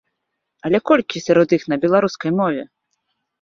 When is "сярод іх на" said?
1.27-1.79